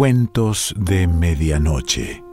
Cuentos 0.00 0.74
de 0.78 1.06
Medianoche. 1.06 2.24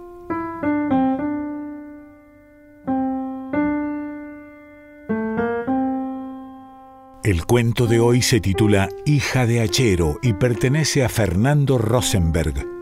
El 7.25 7.45
cuento 7.45 7.85
de 7.87 7.99
hoy 7.99 8.21
se 8.21 8.39
titula 8.39 8.87
Hija 9.05 9.45
de 9.45 9.59
Hachero 9.59 10.17
y 10.21 10.31
pertenece 10.31 11.03
a 11.03 11.09
Fernando 11.09 11.77
Rosenberg. 11.77 12.76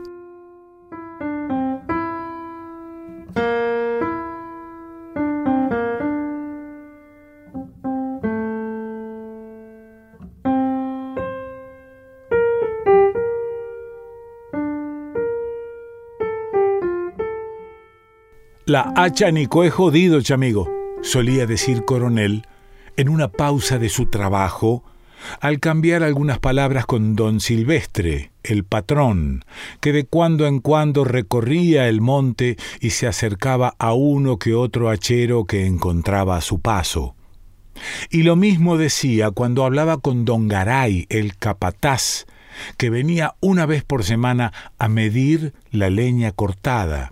La 18.67 18.93
hacha 18.95 19.29
Nico 19.29 19.63
es 19.63 19.71
jodido, 19.71 20.21
chamigo, 20.21 20.67
solía 21.03 21.45
decir 21.45 21.85
Coronel 21.85 22.47
en 22.97 23.09
una 23.09 23.27
pausa 23.27 23.77
de 23.77 23.89
su 23.89 24.07
trabajo 24.07 24.83
al 25.39 25.59
cambiar 25.59 26.01
algunas 26.01 26.39
palabras 26.39 26.87
con 26.87 27.15
don 27.15 27.41
Silvestre, 27.41 28.31
el 28.41 28.63
patrón, 28.63 29.45
que 29.81 29.93
de 29.93 30.07
cuando 30.07 30.47
en 30.47 30.61
cuando 30.61 31.03
recorría 31.03 31.87
el 31.87 32.01
monte 32.01 32.57
y 32.81 32.89
se 32.89 33.05
acercaba 33.05 33.75
a 33.77 33.93
uno 33.93 34.39
que 34.39 34.55
otro 34.55 34.89
hachero 34.89 35.45
que 35.45 35.67
encontraba 35.67 36.35
a 36.35 36.41
su 36.41 36.59
paso. 36.59 37.15
Y 38.09 38.23
lo 38.23 38.35
mismo 38.35 38.77
decía 38.77 39.29
cuando 39.29 39.63
hablaba 39.63 39.99
con 39.99 40.25
don 40.25 40.47
Garay, 40.47 41.05
el 41.09 41.37
capataz, 41.37 42.25
que 42.77 42.89
venía 42.89 43.35
una 43.41 43.67
vez 43.67 43.83
por 43.83 44.03
semana 44.03 44.53
a 44.79 44.87
medir 44.87 45.53
la 45.69 45.91
leña 45.91 46.31
cortada 46.31 47.11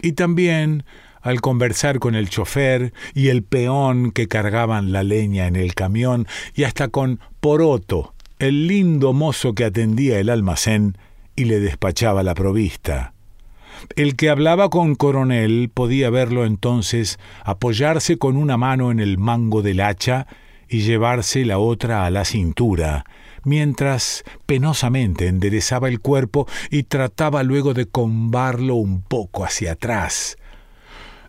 y 0.00 0.12
también 0.12 0.84
al 1.22 1.40
conversar 1.40 1.98
con 1.98 2.14
el 2.14 2.28
chofer 2.28 2.92
y 3.12 3.28
el 3.28 3.42
peón 3.42 4.12
que 4.12 4.28
cargaban 4.28 4.92
la 4.92 5.02
leña 5.02 5.48
en 5.48 5.56
el 5.56 5.74
camión 5.74 6.26
y 6.54 6.64
hasta 6.64 6.88
con 6.88 7.18
Poroto, 7.40 8.14
el 8.38 8.68
lindo 8.68 9.12
mozo 9.12 9.54
que 9.54 9.64
atendía 9.64 10.20
el 10.20 10.30
almacén 10.30 10.96
y 11.34 11.46
le 11.46 11.58
despachaba 11.58 12.22
la 12.22 12.34
provista. 12.34 13.12
El 13.94 14.16
que 14.16 14.30
hablaba 14.30 14.70
con 14.70 14.94
coronel 14.94 15.70
podía 15.72 16.10
verlo 16.10 16.44
entonces 16.44 17.18
apoyarse 17.44 18.18
con 18.18 18.36
una 18.36 18.56
mano 18.56 18.90
en 18.90 19.00
el 19.00 19.18
mango 19.18 19.62
del 19.62 19.80
hacha 19.80 20.26
y 20.68 20.80
llevarse 20.80 21.44
la 21.44 21.58
otra 21.58 22.06
a 22.06 22.10
la 22.10 22.24
cintura, 22.24 23.04
mientras 23.46 24.24
penosamente 24.44 25.28
enderezaba 25.28 25.88
el 25.88 26.00
cuerpo 26.00 26.46
y 26.70 26.82
trataba 26.82 27.42
luego 27.44 27.72
de 27.72 27.86
combarlo 27.86 28.74
un 28.74 29.00
poco 29.00 29.44
hacia 29.44 29.72
atrás. 29.72 30.36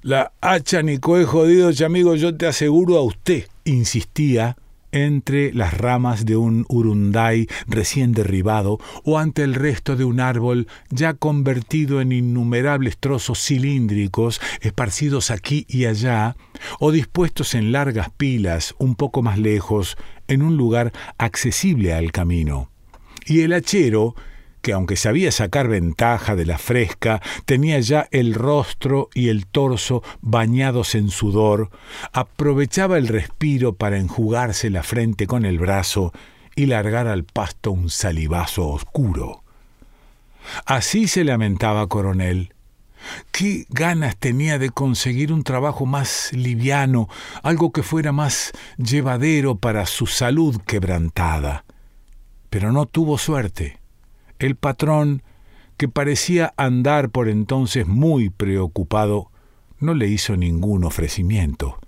La 0.01 0.33
hacha 0.41 0.81
ni 0.81 0.97
coe 0.97 1.25
jodido, 1.25 1.71
amigo, 1.85 2.15
yo 2.15 2.35
te 2.35 2.47
aseguro 2.47 2.97
a 2.97 3.03
usted, 3.03 3.47
insistía, 3.65 4.57
entre 4.91 5.53
las 5.53 5.77
ramas 5.77 6.25
de 6.25 6.38
un 6.38 6.65
urunday 6.69 7.47
recién 7.67 8.13
derribado 8.13 8.79
o 9.03 9.17
ante 9.17 9.43
el 9.43 9.53
resto 9.53 9.95
de 9.95 10.05
un 10.05 10.19
árbol 10.19 10.67
ya 10.89 11.13
convertido 11.13 12.01
en 12.01 12.11
innumerables 12.11 12.97
trozos 12.97 13.43
cilíndricos 13.43 14.39
esparcidos 14.61 15.29
aquí 15.29 15.65
y 15.67 15.85
allá 15.85 16.35
o 16.79 16.91
dispuestos 16.91 17.53
en 17.53 17.71
largas 17.71 18.09
pilas 18.09 18.75
un 18.79 18.95
poco 18.95 19.21
más 19.21 19.38
lejos 19.38 19.97
en 20.28 20.42
un 20.42 20.58
lugar 20.58 20.94
accesible 21.17 21.94
al 21.94 22.11
camino. 22.11 22.70
Y 23.25 23.42
el 23.42 23.53
hachero 23.53 24.16
que 24.67 24.73
aunque 24.73 24.97
sabía 24.97 25.31
sacar 25.31 25.69
ventaja 25.69 26.35
de 26.35 26.46
la 26.46 26.57
fresca, 26.57 27.22
tenía 27.46 27.79
ya 27.79 28.09
el 28.12 28.34
rostro 28.34 29.09
y 29.13 29.29
el 29.29 29.46
torso 29.46 30.03
bañados 30.19 30.94
en 30.94 31.09
sudor, 31.09 31.69
aprovechaba 32.12 32.97
el 32.97 33.07
respiro 33.07 33.75
para 33.75 33.97
enjugarse 33.97 34.69
la 34.69 34.84
frente 34.84 35.25
con 35.25 35.46
el 35.46 35.57
brazo 35.57 36.12
y 36.53 36.66
largar 36.66 37.07
al 37.07 37.24
pasto 37.24 37.72
un 37.72 37.90
salivazo 37.90 38.68
oscuro. 38.68 39.41
Así 40.66 41.07
se 41.07 41.24
lamentaba 41.24 41.88
Coronel. 41.88 42.53
Qué 43.31 43.66
ganas 43.69 44.18
tenía 44.18 44.58
de 44.59 44.69
conseguir 44.69 45.31
un 45.31 45.44
trabajo 45.44 45.85
más 45.85 46.31
liviano, 46.34 47.08
algo 47.44 47.72
que 47.72 47.84
fuera 47.84 48.12
más 48.12 48.52
llevadero 48.78 49.56
para 49.56 49.85
su 49.85 50.08
salud 50.08 50.59
quebrantada. 50.66 51.66
Pero 52.50 52.72
no 52.72 52.86
tuvo 52.86 53.18
suerte. 53.18 53.80
El 54.40 54.56
patrón, 54.56 55.24
que 55.78 55.88
parecía 55.88 56.53
andar 56.57 57.09
por 57.09 57.30
entonces 57.30 57.88
muy 57.88 58.30
preocupado, 58.30 59.31
no 59.80 59.94
le 59.94 60.07
hizo 60.07 60.36
ningún 60.36 60.84
ofrecimiento. 60.84 61.80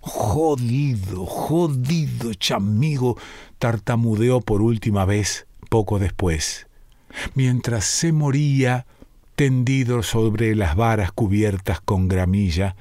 Jodido, 0.00 1.26
jodido, 1.26 2.32
chamigo, 2.34 3.18
tartamudeó 3.58 4.40
por 4.40 4.62
última 4.62 5.04
vez 5.04 5.46
poco 5.68 5.98
después, 5.98 6.68
mientras 7.34 7.84
se 7.84 8.12
moría 8.12 8.86
tendido 9.36 10.02
sobre 10.02 10.56
las 10.56 10.74
varas 10.74 11.12
cubiertas 11.12 11.80
con 11.80 12.08
gramilla 12.08 12.74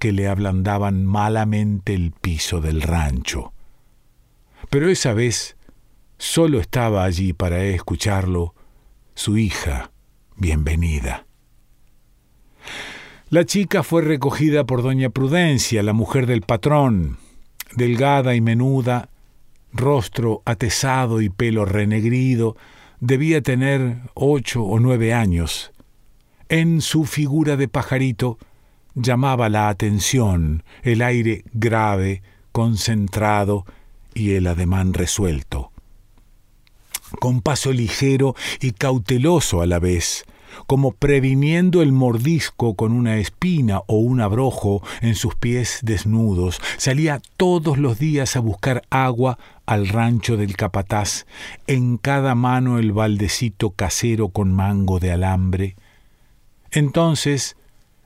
que 0.00 0.10
le 0.10 0.26
ablandaban 0.26 1.06
malamente 1.06 1.94
el 1.94 2.12
piso 2.12 2.60
del 2.60 2.82
rancho. 2.82 3.52
Pero 4.70 4.88
esa 4.88 5.12
vez 5.12 5.56
Solo 6.18 6.58
estaba 6.58 7.04
allí 7.04 7.32
para 7.32 7.62
escucharlo 7.62 8.52
su 9.14 9.38
hija, 9.38 9.92
bienvenida. 10.36 11.26
La 13.30 13.44
chica 13.44 13.84
fue 13.84 14.02
recogida 14.02 14.64
por 14.64 14.82
doña 14.82 15.10
Prudencia, 15.10 15.80
la 15.84 15.92
mujer 15.92 16.26
del 16.26 16.42
patrón, 16.42 17.18
delgada 17.76 18.34
y 18.34 18.40
menuda, 18.40 19.10
rostro 19.72 20.42
atesado 20.44 21.20
y 21.20 21.28
pelo 21.28 21.64
renegrido, 21.64 22.56
debía 22.98 23.40
tener 23.40 23.98
ocho 24.14 24.64
o 24.64 24.80
nueve 24.80 25.14
años. 25.14 25.70
En 26.48 26.80
su 26.80 27.04
figura 27.04 27.56
de 27.56 27.68
pajarito 27.68 28.38
llamaba 28.94 29.48
la 29.48 29.68
atención 29.68 30.62
el 30.82 31.02
aire 31.02 31.44
grave, 31.52 32.22
concentrado 32.52 33.66
y 34.14 34.32
el 34.32 34.46
ademán 34.46 34.94
resuelto 34.94 35.70
con 37.20 37.40
paso 37.40 37.72
ligero 37.72 38.34
y 38.60 38.72
cauteloso 38.72 39.60
a 39.60 39.66
la 39.66 39.78
vez, 39.78 40.24
como 40.66 40.92
previniendo 40.92 41.82
el 41.82 41.92
mordisco 41.92 42.74
con 42.74 42.92
una 42.92 43.18
espina 43.18 43.80
o 43.86 43.98
un 43.98 44.20
abrojo 44.20 44.82
en 45.00 45.14
sus 45.14 45.34
pies 45.34 45.80
desnudos, 45.82 46.60
salía 46.76 47.20
todos 47.36 47.78
los 47.78 47.98
días 47.98 48.36
a 48.36 48.40
buscar 48.40 48.82
agua 48.90 49.38
al 49.66 49.88
rancho 49.88 50.36
del 50.36 50.56
capataz, 50.56 51.26
en 51.66 51.96
cada 51.96 52.34
mano 52.34 52.78
el 52.78 52.92
baldecito 52.92 53.70
casero 53.70 54.28
con 54.28 54.52
mango 54.52 54.98
de 54.98 55.12
alambre. 55.12 55.76
Entonces, 56.70 57.56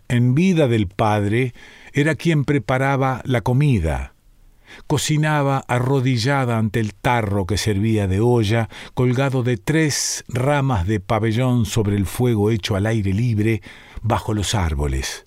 en 0.09 0.35
vida 0.35 0.69
del 0.69 0.89
padre, 0.89 1.55
era 1.93 2.15
quien 2.15 2.45
preparaba 2.45 3.23
la 3.25 3.41
comida, 3.41 4.15
cocinaba 4.87 5.65
arrodillada 5.69 6.59
ante 6.59 6.81
el 6.81 6.95
tarro 6.95 7.47
que 7.47 7.57
servía 7.57 8.07
de 8.07 8.21
olla, 8.21 8.69
colgado 8.95 9.43
de 9.43 9.57
tres 9.57 10.25
ramas 10.29 10.87
de 10.87 11.01
pabellón 11.01 11.67
sobre 11.67 11.97
el 11.97 12.07
fuego 12.07 12.51
hecho 12.51 12.77
al 12.77 12.87
aire 12.87 13.13
libre 13.13 13.63
bajo 14.03 14.35
los 14.35 14.55
árboles. 14.55 15.27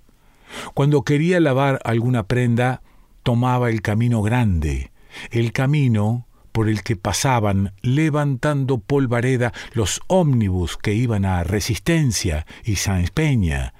Cuando 0.73 1.03
quería 1.03 1.39
lavar 1.39 1.79
alguna 1.83 2.23
prenda, 2.23 2.81
tomaba 3.23 3.69
el 3.69 3.81
camino 3.81 4.21
grande, 4.21 4.91
el 5.31 5.51
camino 5.51 6.24
por 6.55 6.69
el 6.69 6.83
que 6.83 6.95
pasaban 6.95 7.73
levantando 7.81 8.77
polvareda 8.77 9.51
los 9.73 9.99
ómnibus 10.07 10.77
que 10.77 10.93
iban 10.93 11.25
a 11.25 11.43
Resistencia 11.43 12.47
y 12.63 12.77
San 12.77 13.03
Peña, 13.13 13.73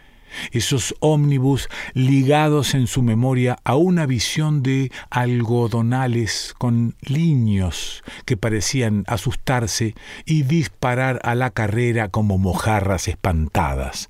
esos 0.51 0.93
ómnibus 0.99 1.69
ligados 1.93 2.73
en 2.73 2.87
su 2.87 3.01
memoria 3.01 3.59
a 3.63 3.77
una 3.77 4.05
visión 4.05 4.61
de 4.61 4.91
algodonales 5.09 6.53
con 6.57 6.97
liños 6.99 8.03
que 8.25 8.35
parecían 8.35 9.05
asustarse 9.07 9.95
y 10.25 10.43
disparar 10.43 11.21
a 11.23 11.33
la 11.33 11.51
carrera 11.51 12.09
como 12.09 12.37
mojarras 12.37 13.07
espantadas. 13.07 14.09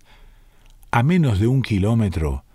A 0.90 1.04
menos 1.04 1.40
de 1.40 1.46
un 1.46 1.62
kilómetro, 1.62 2.46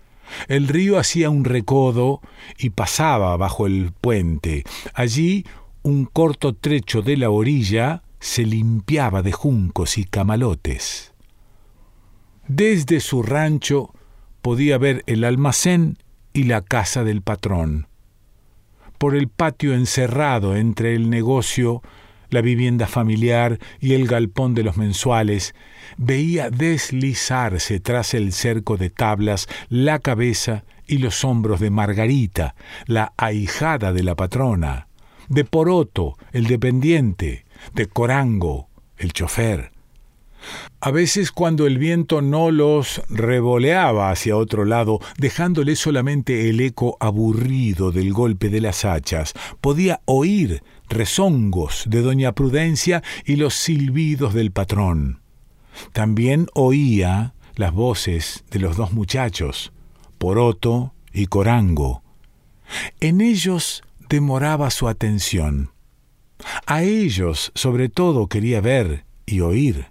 el 0.49 0.67
río 0.67 0.99
hacía 0.99 1.29
un 1.29 1.45
recodo 1.45 2.19
y 2.57 2.71
pasaba 2.71 3.35
bajo 3.37 3.65
el 3.65 3.93
puente. 3.93 4.63
Allí 4.93 5.45
un 5.83 6.05
corto 6.05 6.53
trecho 6.53 7.01
de 7.01 7.17
la 7.17 7.29
orilla 7.29 8.03
se 8.19 8.45
limpiaba 8.45 9.21
de 9.21 9.31
juncos 9.31 9.97
y 9.97 10.05
camalotes. 10.05 11.13
Desde 12.47 12.99
su 12.99 13.23
rancho 13.23 13.93
podía 14.41 14.77
ver 14.77 15.03
el 15.07 15.23
almacén 15.23 15.97
y 16.33 16.43
la 16.43 16.61
casa 16.61 17.03
del 17.03 17.21
patrón. 17.21 17.87
Por 18.97 19.15
el 19.15 19.27
patio 19.27 19.73
encerrado 19.73 20.55
entre 20.55 20.93
el 20.93 21.09
negocio, 21.09 21.81
la 22.29 22.41
vivienda 22.41 22.85
familiar 22.85 23.57
y 23.79 23.93
el 23.93 24.07
galpón 24.07 24.53
de 24.53 24.63
los 24.63 24.77
mensuales, 24.77 25.55
veía 25.97 26.51
deslizarse 26.51 27.79
tras 27.79 28.13
el 28.13 28.33
cerco 28.33 28.77
de 28.77 28.91
tablas 28.91 29.47
la 29.69 29.99
cabeza 29.99 30.63
y 30.87 30.99
los 30.99 31.25
hombros 31.25 31.59
de 31.59 31.71
Margarita, 31.71 32.55
la 32.85 33.13
ahijada 33.17 33.91
de 33.93 34.03
la 34.03 34.15
patrona, 34.15 34.87
de 35.31 35.45
Poroto, 35.45 36.17
el 36.33 36.47
dependiente, 36.47 37.45
de 37.73 37.87
Corango, 37.87 38.67
el 38.97 39.13
chofer. 39.13 39.71
A 40.81 40.91
veces 40.91 41.31
cuando 41.31 41.67
el 41.67 41.77
viento 41.77 42.21
no 42.21 42.51
los 42.51 43.01
revoleaba 43.07 44.11
hacia 44.11 44.35
otro 44.35 44.65
lado, 44.65 44.99
dejándole 45.17 45.77
solamente 45.77 46.49
el 46.49 46.59
eco 46.59 46.97
aburrido 46.99 47.91
del 47.91 48.11
golpe 48.11 48.49
de 48.49 48.59
las 48.59 48.83
hachas, 48.83 49.33
podía 49.61 50.01
oír 50.03 50.63
rezongos 50.89 51.85
de 51.87 52.01
doña 52.01 52.33
Prudencia 52.33 53.01
y 53.23 53.37
los 53.37 53.53
silbidos 53.53 54.33
del 54.33 54.51
patrón. 54.51 55.21
También 55.93 56.47
oía 56.53 57.35
las 57.55 57.71
voces 57.71 58.43
de 58.51 58.59
los 58.59 58.75
dos 58.75 58.91
muchachos, 58.91 59.71
Poroto 60.17 60.93
y 61.13 61.27
Corango. 61.27 62.03
En 62.99 63.21
ellos 63.21 63.83
demoraba 64.11 64.69
su 64.71 64.89
atención. 64.89 65.71
A 66.65 66.83
ellos, 66.83 67.53
sobre 67.55 67.87
todo, 67.87 68.27
quería 68.27 68.59
ver 68.59 69.05
y 69.25 69.39
oír. 69.39 69.87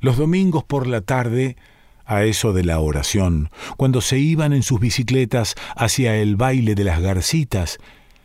Los 0.00 0.16
domingos 0.16 0.64
por 0.64 0.88
la 0.88 1.02
tarde, 1.02 1.56
a 2.04 2.24
eso 2.24 2.52
de 2.52 2.64
la 2.64 2.80
oración, 2.80 3.50
cuando 3.76 4.00
se 4.00 4.18
iban 4.18 4.52
en 4.52 4.64
sus 4.64 4.80
bicicletas 4.80 5.54
hacia 5.76 6.16
el 6.16 6.34
baile 6.34 6.74
de 6.74 6.82
las 6.82 7.00
garcitas, 7.00 7.78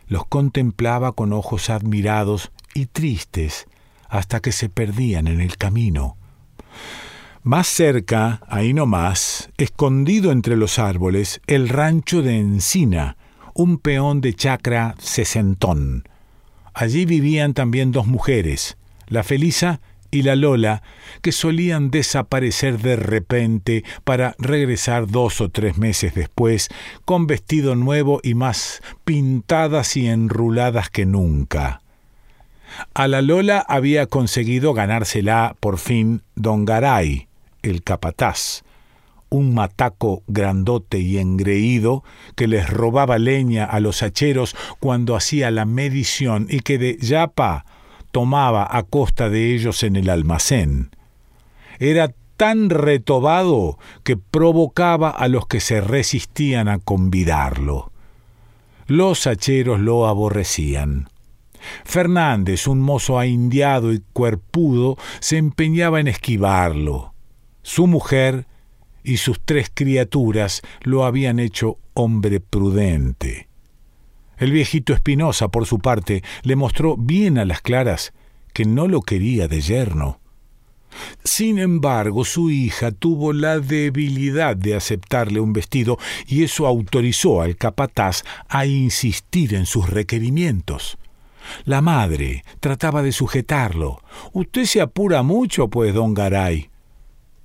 los 0.08 0.26
contemplaba 0.26 1.12
con 1.12 1.32
ojos 1.32 1.70
admirados 1.70 2.50
y 2.74 2.86
tristes 2.86 3.68
hasta 4.08 4.40
que 4.40 4.50
se 4.50 4.68
perdían 4.68 5.28
en 5.28 5.40
el 5.40 5.56
camino. 5.56 6.16
Más 7.44 7.68
cerca, 7.68 8.40
ahí 8.48 8.74
nomás, 8.74 9.50
escondido 9.58 10.32
entre 10.32 10.56
los 10.56 10.80
árboles, 10.80 11.40
el 11.46 11.68
rancho 11.68 12.20
de 12.20 12.38
Encina, 12.38 13.17
un 13.58 13.78
peón 13.78 14.20
de 14.20 14.34
chacra 14.34 14.94
sesentón. 15.00 16.08
Allí 16.74 17.06
vivían 17.06 17.54
también 17.54 17.90
dos 17.90 18.06
mujeres, 18.06 18.78
la 19.08 19.24
Felisa 19.24 19.80
y 20.12 20.22
la 20.22 20.36
Lola, 20.36 20.84
que 21.22 21.32
solían 21.32 21.90
desaparecer 21.90 22.78
de 22.78 22.94
repente 22.94 23.82
para 24.04 24.36
regresar 24.38 25.08
dos 25.08 25.40
o 25.40 25.48
tres 25.48 25.76
meses 25.76 26.14
después, 26.14 26.68
con 27.04 27.26
vestido 27.26 27.74
nuevo 27.74 28.20
y 28.22 28.34
más 28.34 28.80
pintadas 29.04 29.96
y 29.96 30.06
enruladas 30.06 30.88
que 30.88 31.04
nunca. 31.04 31.82
A 32.94 33.08
la 33.08 33.22
Lola 33.22 33.58
había 33.68 34.06
conseguido 34.06 34.72
ganársela 34.72 35.56
por 35.58 35.78
fin 35.78 36.22
don 36.36 36.64
Garay, 36.64 37.26
el 37.62 37.82
capataz, 37.82 38.62
un 39.30 39.54
mataco 39.54 40.22
grandote 40.26 40.98
y 40.98 41.18
engreído 41.18 42.04
que 42.34 42.48
les 42.48 42.68
robaba 42.68 43.18
leña 43.18 43.64
a 43.64 43.80
los 43.80 44.02
hacheros 44.02 44.56
cuando 44.80 45.16
hacía 45.16 45.50
la 45.50 45.64
medición 45.64 46.46
y 46.48 46.60
que 46.60 46.78
de 46.78 46.96
yapa 46.98 47.64
tomaba 48.10 48.66
a 48.70 48.82
costa 48.82 49.28
de 49.28 49.54
ellos 49.54 49.82
en 49.82 49.96
el 49.96 50.10
almacén. 50.10 50.90
Era 51.78 52.12
tan 52.36 52.70
retobado 52.70 53.78
que 54.04 54.16
provocaba 54.16 55.10
a 55.10 55.28
los 55.28 55.46
que 55.46 55.60
se 55.60 55.80
resistían 55.80 56.68
a 56.68 56.78
convidarlo. 56.78 57.92
Los 58.86 59.26
hacheros 59.26 59.80
lo 59.80 60.06
aborrecían. 60.06 61.08
Fernández, 61.84 62.66
un 62.66 62.80
mozo 62.80 63.18
aindiado 63.18 63.92
y 63.92 64.02
cuerpudo, 64.12 64.96
se 65.20 65.36
empeñaba 65.36 66.00
en 66.00 66.08
esquivarlo. 66.08 67.12
Su 67.62 67.86
mujer 67.86 68.46
y 69.08 69.16
sus 69.16 69.40
tres 69.42 69.70
criaturas 69.72 70.62
lo 70.82 71.04
habían 71.04 71.38
hecho 71.40 71.78
hombre 71.94 72.40
prudente. 72.40 73.48
El 74.36 74.52
viejito 74.52 74.92
Espinosa, 74.92 75.48
por 75.48 75.66
su 75.66 75.78
parte, 75.78 76.22
le 76.42 76.56
mostró 76.56 76.96
bien 76.96 77.38
a 77.38 77.44
las 77.44 77.62
claras 77.62 78.12
que 78.52 78.66
no 78.66 78.86
lo 78.86 79.00
quería 79.00 79.48
de 79.48 79.60
yerno. 79.62 80.20
Sin 81.24 81.58
embargo, 81.58 82.24
su 82.24 82.50
hija 82.50 82.92
tuvo 82.92 83.32
la 83.32 83.60
debilidad 83.60 84.56
de 84.56 84.74
aceptarle 84.74 85.40
un 85.40 85.52
vestido 85.52 85.98
y 86.26 86.44
eso 86.44 86.66
autorizó 86.66 87.40
al 87.40 87.56
capataz 87.56 88.24
a 88.48 88.66
insistir 88.66 89.54
en 89.54 89.66
sus 89.66 89.88
requerimientos. 89.88 90.98
La 91.64 91.80
madre 91.80 92.44
trataba 92.60 93.02
de 93.02 93.12
sujetarlo. 93.12 94.02
Usted 94.32 94.66
se 94.66 94.80
apura 94.80 95.22
mucho, 95.22 95.68
pues, 95.68 95.94
don 95.94 96.14
Garay. 96.14 96.68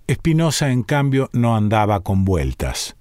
Espinosa, 0.07 0.71
en 0.71 0.83
cambio, 0.83 1.29
no 1.33 1.55
andaba 1.55 2.01
con 2.01 2.25
vueltas. 2.25 2.95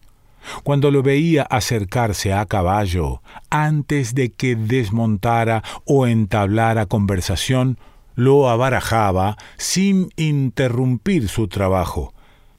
Cuando 0.63 0.91
lo 0.91 1.03
veía 1.03 1.43
acercarse 1.43 2.33
a 2.33 2.47
caballo, 2.47 3.23
antes 3.51 4.15
de 4.15 4.33
que 4.33 4.57
desmontara 4.57 5.63
o 5.85 6.07
entablara 6.07 6.87
conversación, 6.87 7.79
lo 8.15 8.49
abarajaba 8.49 9.37
sin 9.57 10.11
interrumpir 10.17 11.29
su 11.29 11.49
trabajo. 11.49 12.13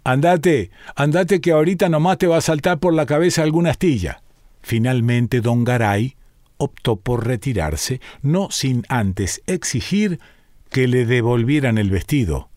Andate, 0.04 0.72
andate 0.96 1.40
que 1.40 1.52
ahorita 1.52 1.88
nomás 1.88 2.18
te 2.18 2.28
va 2.28 2.38
a 2.38 2.42
saltar 2.42 2.80
por 2.80 2.94
la 2.94 3.06
cabeza 3.06 3.44
alguna 3.44 3.72
astilla. 3.72 4.22
Finalmente 4.62 5.42
don 5.42 5.64
Garay 5.64 6.16
optó 6.58 6.98
por 6.98 7.26
retirarse, 7.28 8.02
no 8.22 8.50
sin 8.52 8.84
antes 8.90 9.42
exigir 9.48 10.20
que 10.70 10.88
le 10.88 11.06
devolvieran 11.06 11.78
el 11.78 11.90
vestido. 11.90 12.50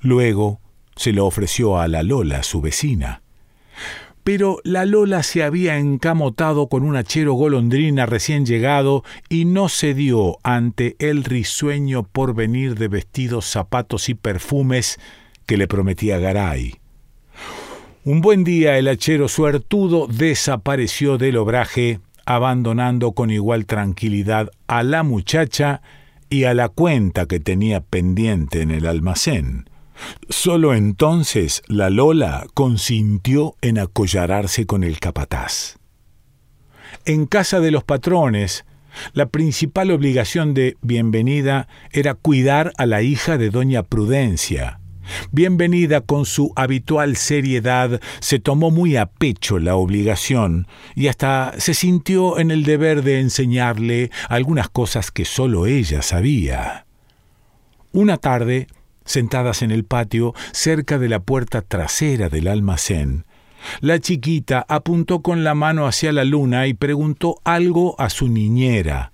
Luego 0.00 0.60
se 1.00 1.12
lo 1.12 1.26
ofreció 1.26 1.78
a 1.78 1.88
la 1.88 2.02
Lola, 2.02 2.42
su 2.42 2.60
vecina 2.60 3.22
pero 4.22 4.58
la 4.64 4.84
Lola 4.84 5.22
se 5.22 5.42
había 5.42 5.78
encamotado 5.78 6.68
con 6.68 6.82
un 6.82 6.96
hachero 6.96 7.32
golondrina 7.34 8.06
recién 8.06 8.44
llegado 8.44 9.02
y 9.28 9.44
no 9.44 9.68
cedió 9.68 10.38
ante 10.42 10.96
el 10.98 11.24
risueño 11.24 12.02
porvenir 12.04 12.76
de 12.76 12.88
vestidos, 12.88 13.46
zapatos 13.46 14.08
y 14.08 14.14
perfumes 14.14 14.98
que 15.46 15.56
le 15.56 15.66
prometía 15.66 16.18
Garay. 16.18 16.76
Un 18.04 18.20
buen 18.20 18.44
día 18.44 18.78
el 18.78 18.88
hachero 18.88 19.28
suertudo 19.28 20.06
desapareció 20.06 21.18
del 21.18 21.36
obraje, 21.36 22.00
abandonando 22.26 23.12
con 23.12 23.30
igual 23.30 23.66
tranquilidad 23.66 24.50
a 24.66 24.82
la 24.82 25.02
muchacha 25.02 25.82
y 26.28 26.44
a 26.44 26.54
la 26.54 26.68
cuenta 26.68 27.26
que 27.26 27.40
tenía 27.40 27.80
pendiente 27.80 28.62
en 28.62 28.70
el 28.70 28.86
almacén. 28.86 29.69
Solo 30.28 30.74
entonces 30.74 31.62
la 31.66 31.90
Lola 31.90 32.46
consintió 32.54 33.56
en 33.60 33.78
acollararse 33.78 34.66
con 34.66 34.84
el 34.84 34.98
capataz. 35.00 35.78
En 37.04 37.26
casa 37.26 37.60
de 37.60 37.70
los 37.70 37.84
patrones, 37.84 38.64
la 39.12 39.26
principal 39.26 39.90
obligación 39.90 40.54
de 40.54 40.76
Bienvenida 40.82 41.68
era 41.92 42.14
cuidar 42.14 42.72
a 42.76 42.86
la 42.86 43.02
hija 43.02 43.38
de 43.38 43.50
doña 43.50 43.82
Prudencia. 43.82 44.80
Bienvenida 45.32 46.00
con 46.00 46.24
su 46.24 46.52
habitual 46.56 47.16
seriedad 47.16 48.00
se 48.20 48.38
tomó 48.38 48.70
muy 48.70 48.96
a 48.96 49.06
pecho 49.06 49.58
la 49.58 49.74
obligación 49.74 50.66
y 50.94 51.08
hasta 51.08 51.54
se 51.58 51.74
sintió 51.74 52.38
en 52.38 52.50
el 52.50 52.62
deber 52.64 53.02
de 53.02 53.20
enseñarle 53.20 54.10
algunas 54.28 54.68
cosas 54.68 55.10
que 55.10 55.24
sólo 55.24 55.66
ella 55.66 56.02
sabía. 56.02 56.86
Una 57.92 58.18
tarde, 58.18 58.68
sentadas 59.04 59.62
en 59.62 59.70
el 59.70 59.84
patio 59.84 60.34
cerca 60.52 60.98
de 60.98 61.08
la 61.08 61.20
puerta 61.20 61.62
trasera 61.62 62.28
del 62.28 62.48
almacén. 62.48 63.24
La 63.80 63.98
chiquita 63.98 64.64
apuntó 64.68 65.20
con 65.20 65.44
la 65.44 65.54
mano 65.54 65.86
hacia 65.86 66.12
la 66.12 66.24
luna 66.24 66.66
y 66.66 66.74
preguntó 66.74 67.40
algo 67.44 67.94
a 68.00 68.10
su 68.10 68.28
niñera. 68.28 69.12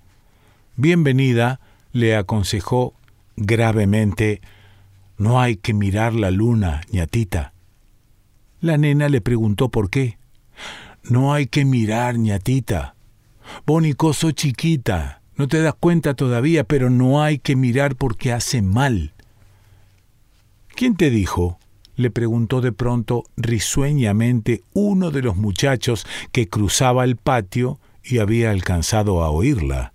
Bienvenida, 0.75 1.59
le 1.91 2.15
aconsejó 2.15 2.93
gravemente, 3.35 4.41
no 5.17 5.39
hay 5.41 5.57
que 5.57 5.73
mirar 5.73 6.13
la 6.13 6.31
luna, 6.31 6.81
ñatita. 6.91 7.53
La 8.59 8.77
nena 8.77 9.09
le 9.09 9.21
preguntó 9.21 9.69
por 9.69 9.89
qué. 9.89 10.17
No 11.03 11.33
hay 11.33 11.47
que 11.47 11.65
mirar, 11.65 12.17
ñatita. 12.17 12.95
Bonicoso 13.65 14.31
chiquita, 14.31 15.21
no 15.35 15.47
te 15.47 15.61
das 15.61 15.75
cuenta 15.79 16.15
todavía, 16.15 16.63
pero 16.63 16.89
no 16.89 17.21
hay 17.21 17.39
que 17.39 17.55
mirar 17.55 17.95
porque 17.95 18.33
hace 18.33 18.61
mal. 18.61 19.13
¿Quién 20.77 20.95
te 20.95 21.09
dijo? 21.09 21.57
le 21.95 22.11
preguntó 22.11 22.61
de 22.61 22.71
pronto 22.71 23.23
risueñamente 23.35 24.61
uno 24.73 25.09
de 25.09 25.23
los 25.23 25.35
muchachos 25.35 26.05
que 26.31 26.49
cruzaba 26.49 27.03
el 27.03 27.15
patio 27.15 27.79
y 28.03 28.19
había 28.19 28.51
alcanzado 28.51 29.23
a 29.23 29.31
oírla. 29.31 29.91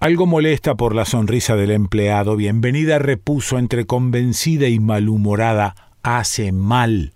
Algo 0.00 0.24
molesta 0.24 0.74
por 0.74 0.94
la 0.94 1.04
sonrisa 1.04 1.54
del 1.54 1.70
empleado, 1.72 2.34
bienvenida 2.34 2.98
repuso 2.98 3.58
entre 3.58 3.84
convencida 3.84 4.68
y 4.68 4.80
malhumorada, 4.80 5.92
hace 6.02 6.50
mal. 6.50 7.12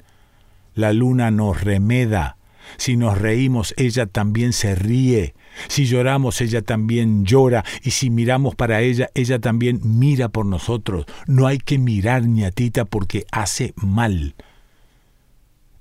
La 0.74 0.92
luna 0.92 1.30
nos 1.30 1.62
remeda, 1.62 2.36
Si 2.76 2.98
nos 2.98 3.16
reímos, 3.16 3.72
ella 3.78 4.04
también 4.04 4.52
se 4.52 4.74
ríe. 4.74 5.34
Si 5.68 5.84
lloramos, 5.84 6.40
ella 6.40 6.62
también 6.62 7.24
llora. 7.24 7.64
Y 7.82 7.90
si 7.90 8.10
miramos 8.10 8.54
para 8.54 8.80
ella, 8.80 9.10
ella 9.14 9.38
también 9.38 9.80
mira 9.84 10.28
por 10.28 10.46
nosotros. 10.46 11.06
No 11.26 11.46
hay 11.46 11.58
que 11.58 11.78
mirar, 11.78 12.26
ñatita, 12.26 12.84
porque 12.84 13.26
hace 13.30 13.74
mal. 13.76 14.34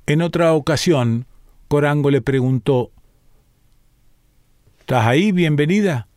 En 0.06 0.22
otra 0.22 0.54
ocasión, 0.54 1.26
Corango 1.68 2.12
le 2.12 2.22
preguntó, 2.22 2.92
¿Estás 4.82 5.06
ahí, 5.06 5.32
bienvenida? 5.32 6.10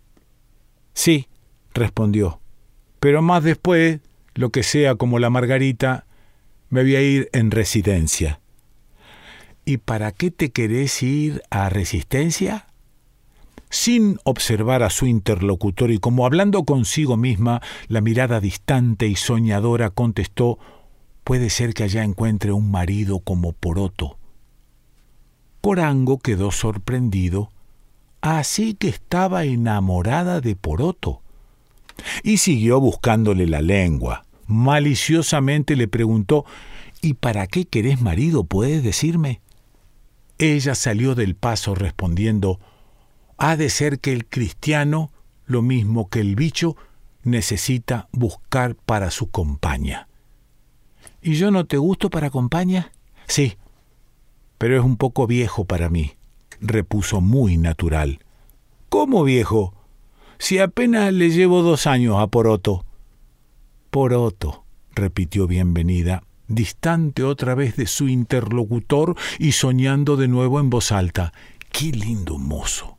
Sí, 0.95 1.29
respondió. 1.75 2.41
Pero 2.99 3.23
más 3.23 3.45
después, 3.45 4.01
lo 4.35 4.51
que 4.51 4.65
sea 4.65 4.97
como 4.97 5.21
la 5.21 5.31
Margarita, 5.31 6.07
me 6.71 6.83
voy 6.83 6.97
a 6.97 7.03
ir 7.03 7.29
en 7.33 7.53
residencia. 7.53 8.41
¿Y 9.65 9.77
para 9.77 10.11
qué 10.11 10.33
te 10.33 10.51
querés 10.51 11.03
ir 11.05 11.43
a 11.51 11.69
resistencia? 11.69 12.67
Sin 13.75 14.21
observar 14.23 14.85
a 14.85 14.89
su 14.89 15.09
interlocutor 15.09 15.91
y 15.91 15.99
como 15.99 16.27
hablando 16.27 16.63
consigo 16.63 17.17
misma, 17.17 17.61
la 17.89 18.01
mirada 18.01 18.39
distante 18.39 19.09
y 19.09 19.17
soñadora 19.17 19.91
contestó 19.91 20.61
Puede 21.25 21.51
ser 21.51 21.75
que 21.75 21.83
allá 21.83 22.05
encuentre 22.05 22.53
un 22.53 22.71
marido 22.71 23.19
como 23.19 23.53
Poroto. 23.53 24.17
Corango 25.61 26.21
quedó 26.21 26.53
sorprendido, 26.53 27.51
así 28.21 28.75
que 28.75 28.87
estaba 28.87 29.43
enamorada 29.45 30.41
de 30.41 30.55
Poroto. 30.55 31.23
Y 32.23 32.37
siguió 32.37 32.79
buscándole 32.79 33.49
la 33.49 33.61
lengua. 33.61 34.25
Maliciosamente 34.47 35.75
le 35.75 35.89
preguntó 35.89 36.45
¿Y 37.03 37.15
para 37.15 37.49
qué 37.49 37.65
querés 37.65 38.01
marido? 38.01 38.45
¿Puedes 38.45 38.85
decirme? 38.85 39.41
Ella 40.39 40.77
salió 40.77 41.17
del 41.17 41.35
paso 41.35 41.75
respondiendo 41.75 42.61
Ha 43.37 43.57
de 43.57 43.71
ser 43.71 44.01
que 44.01 44.13
el 44.13 44.27
cristiano, 44.27 45.11
lo 45.47 45.63
mismo 45.63 46.09
que 46.09 46.21
el 46.21 46.37
bicho, 46.37 46.77
necesita 47.23 48.09
buscar 48.13 48.75
para 48.75 49.11
su 49.11 49.31
compañía. 49.31 50.09
¿Y 51.23 51.35
yo 51.35 51.51
no 51.51 51.65
te 51.65 51.79
gusto 51.79 52.11
para 52.11 52.31
compañía? 52.31 52.93
Sí, 53.27 53.57
pero 54.59 54.79
es 54.79 54.85
un 54.85 54.97
poco 54.97 55.27
viejo 55.27 55.65
para 55.65 55.89
mí, 55.89 56.13
repuso 56.61 57.21
muy 57.21 57.57
natural. 57.57 58.21
¿Cómo 58.89 59.25
viejo? 59.25 59.75
Si 60.39 60.59
apenas 60.59 61.13
le 61.13 61.31
llevo 61.31 61.63
dos 61.63 61.87
años 61.87 62.17
a 62.19 62.27
Poroto. 62.27 62.85
Poroto, 63.91 64.65
repitió 64.95 65.47
Bienvenida, 65.47 66.23
distante 66.49 67.23
otra 67.23 67.55
vez 67.55 67.77
de 67.77 67.87
su 67.87 68.09
interlocutor 68.09 69.17
y 69.39 69.53
soñando 69.53 70.17
de 70.17 70.29
nuevo 70.29 70.61
en 70.61 70.71
voz 70.71 70.93
alta. 70.93 71.33
¡Qué 71.73 71.87
lindo 71.87 72.39
mozo! 72.39 72.94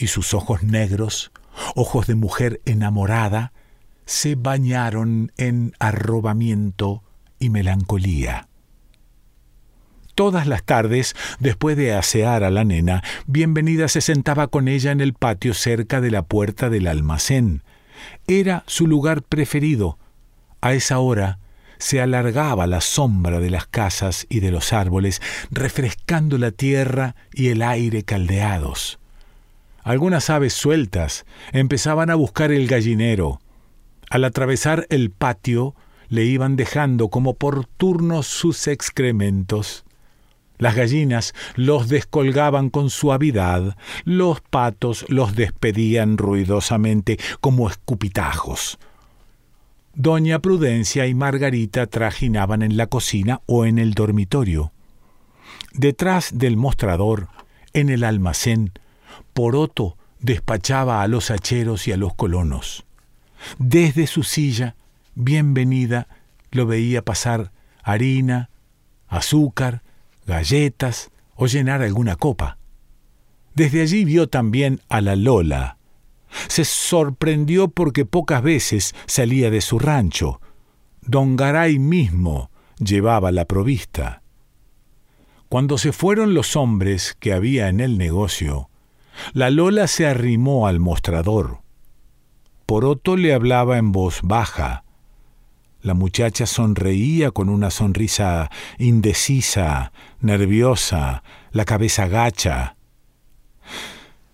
Y 0.00 0.06
sus 0.06 0.32
ojos 0.32 0.62
negros, 0.62 1.32
ojos 1.74 2.06
de 2.06 2.14
mujer 2.14 2.60
enamorada, 2.64 3.52
se 4.06 4.36
bañaron 4.36 5.32
en 5.36 5.72
arrobamiento 5.80 7.02
y 7.40 7.50
melancolía. 7.50 8.46
Todas 10.14 10.46
las 10.46 10.62
tardes, 10.62 11.16
después 11.40 11.76
de 11.76 11.94
asear 11.94 12.44
a 12.44 12.50
la 12.50 12.64
nena, 12.64 13.02
Bienvenida 13.26 13.88
se 13.88 14.00
sentaba 14.00 14.46
con 14.46 14.68
ella 14.68 14.92
en 14.92 15.00
el 15.00 15.14
patio 15.14 15.52
cerca 15.52 16.00
de 16.00 16.12
la 16.12 16.22
puerta 16.22 16.70
del 16.70 16.86
almacén. 16.86 17.64
Era 18.28 18.62
su 18.66 18.86
lugar 18.86 19.22
preferido. 19.22 19.98
A 20.60 20.74
esa 20.74 21.00
hora 21.00 21.40
se 21.78 22.00
alargaba 22.00 22.68
la 22.68 22.80
sombra 22.80 23.40
de 23.40 23.50
las 23.50 23.66
casas 23.66 24.26
y 24.28 24.40
de 24.40 24.52
los 24.52 24.72
árboles, 24.72 25.20
refrescando 25.50 26.38
la 26.38 26.52
tierra 26.52 27.16
y 27.32 27.48
el 27.48 27.62
aire 27.62 28.04
caldeados. 28.04 28.97
Algunas 29.88 30.28
aves 30.28 30.52
sueltas 30.52 31.24
empezaban 31.50 32.10
a 32.10 32.14
buscar 32.14 32.52
el 32.52 32.66
gallinero. 32.66 33.40
Al 34.10 34.24
atravesar 34.24 34.86
el 34.90 35.10
patio, 35.10 35.74
le 36.10 36.26
iban 36.26 36.56
dejando 36.56 37.08
como 37.08 37.36
por 37.36 37.64
turnos 37.64 38.26
sus 38.26 38.68
excrementos. 38.68 39.86
Las 40.58 40.74
gallinas 40.74 41.32
los 41.54 41.88
descolgaban 41.88 42.68
con 42.68 42.90
suavidad, 42.90 43.78
los 44.04 44.42
patos 44.42 45.06
los 45.08 45.34
despedían 45.34 46.18
ruidosamente 46.18 47.18
como 47.40 47.70
escupitajos. 47.70 48.78
Doña 49.94 50.40
Prudencia 50.40 51.06
y 51.06 51.14
Margarita 51.14 51.86
trajinaban 51.86 52.60
en 52.60 52.76
la 52.76 52.88
cocina 52.88 53.40
o 53.46 53.64
en 53.64 53.78
el 53.78 53.94
dormitorio. 53.94 54.70
Detrás 55.72 56.32
del 56.34 56.58
mostrador, 56.58 57.28
en 57.72 57.88
el 57.88 58.04
almacén, 58.04 58.72
Poroto 59.38 59.96
despachaba 60.18 61.00
a 61.00 61.06
los 61.06 61.30
hacheros 61.30 61.86
y 61.86 61.92
a 61.92 61.96
los 61.96 62.12
colonos. 62.12 62.84
Desde 63.60 64.08
su 64.08 64.24
silla, 64.24 64.74
bienvenida, 65.14 66.08
lo 66.50 66.66
veía 66.66 67.04
pasar 67.04 67.52
harina, 67.84 68.50
azúcar, 69.06 69.84
galletas 70.26 71.12
o 71.36 71.46
llenar 71.46 71.82
alguna 71.82 72.16
copa. 72.16 72.58
Desde 73.54 73.80
allí 73.80 74.04
vio 74.04 74.28
también 74.28 74.80
a 74.88 75.00
la 75.00 75.14
Lola. 75.14 75.78
Se 76.48 76.64
sorprendió 76.64 77.68
porque 77.68 78.04
pocas 78.04 78.42
veces 78.42 78.92
salía 79.06 79.52
de 79.52 79.60
su 79.60 79.78
rancho. 79.78 80.40
Don 81.02 81.36
Garay 81.36 81.78
mismo 81.78 82.50
llevaba 82.80 83.30
la 83.30 83.44
provista. 83.44 84.20
Cuando 85.48 85.78
se 85.78 85.92
fueron 85.92 86.34
los 86.34 86.56
hombres 86.56 87.16
que 87.20 87.32
había 87.32 87.68
en 87.68 87.78
el 87.78 87.98
negocio, 87.98 88.68
la 89.32 89.50
Lola 89.50 89.86
se 89.86 90.06
arrimó 90.06 90.66
al 90.66 90.80
mostrador. 90.80 91.58
Poroto 92.66 93.16
le 93.16 93.32
hablaba 93.32 93.78
en 93.78 93.92
voz 93.92 94.20
baja, 94.22 94.84
la 95.80 95.94
muchacha 95.94 96.44
sonreía 96.44 97.30
con 97.30 97.48
una 97.48 97.70
sonrisa 97.70 98.50
indecisa, 98.78 99.92
nerviosa, 100.20 101.22
la 101.52 101.64
cabeza 101.64 102.08
gacha. 102.08 102.76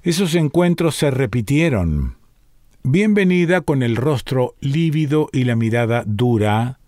Esos 0.02 0.34
encuentros 0.34 0.96
se 0.96 1.10
repitieron. 1.10 2.16
Bienvenida 2.82 3.60
con 3.60 3.82
el 3.82 3.96
rostro 3.96 4.54
lívido 4.60 5.28
y 5.32 5.44
la 5.44 5.54
mirada 5.54 6.02
dura, 6.06 6.78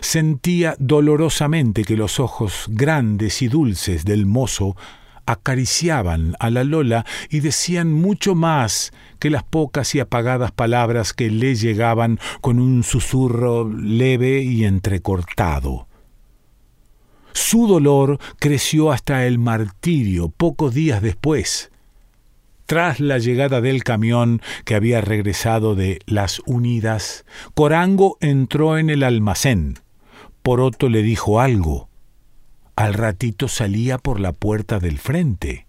sentía 0.00 0.76
dolorosamente 0.78 1.84
que 1.84 1.96
los 1.96 2.20
ojos 2.20 2.66
grandes 2.68 3.42
y 3.42 3.48
dulces 3.48 4.04
del 4.04 4.24
mozo 4.24 4.76
acariciaban 5.26 6.34
a 6.38 6.50
la 6.50 6.64
Lola 6.64 7.04
y 7.28 7.40
decían 7.40 7.92
mucho 7.92 8.34
más 8.34 8.92
que 9.18 9.30
las 9.30 9.42
pocas 9.42 9.94
y 9.94 10.00
apagadas 10.00 10.52
palabras 10.52 11.12
que 11.12 11.30
le 11.30 11.54
llegaban 11.54 12.18
con 12.40 12.60
un 12.60 12.82
susurro 12.82 13.70
leve 13.70 14.42
y 14.42 14.64
entrecortado. 14.64 15.88
Su 17.32 17.66
dolor 17.66 18.18
creció 18.38 18.92
hasta 18.92 19.26
el 19.26 19.38
martirio 19.38 20.30
pocos 20.30 20.72
días 20.72 21.02
después. 21.02 21.70
Tras 22.64 22.98
la 22.98 23.18
llegada 23.18 23.60
del 23.60 23.84
camión 23.84 24.40
que 24.64 24.74
había 24.74 25.00
regresado 25.00 25.74
de 25.74 26.00
Las 26.06 26.40
Unidas, 26.46 27.24
Corango 27.54 28.16
entró 28.20 28.78
en 28.78 28.90
el 28.90 29.02
almacén. 29.02 29.78
Poroto 30.42 30.88
le 30.88 31.02
dijo 31.02 31.38
algo. 31.38 31.85
Al 32.76 32.92
ratito 32.92 33.48
salía 33.48 33.96
por 33.96 34.20
la 34.20 34.32
puerta 34.32 34.78
del 34.78 34.98
frente. 34.98 35.66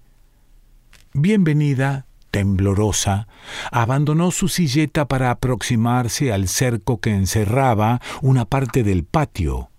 Bienvenida, 1.14 2.06
temblorosa, 2.32 3.30
abandonó 3.72 4.32
su 4.32 4.50
silleta 4.50 5.08
para 5.08 5.32
aproximarse 5.32 6.34
al 6.34 6.50
cerco 6.50 7.00
que 7.00 7.12
encerraba 7.12 8.02
una 8.22 8.44
parte 8.44 8.84
del 8.84 9.06
patio. 9.06 9.70